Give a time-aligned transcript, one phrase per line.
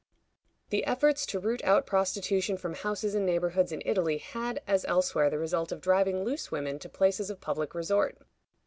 [0.71, 5.29] The efforts to root out prostitution from houses and neighborhoods in Italy had, as elsewhere,
[5.29, 8.17] the result of driving loose women to places of public resort.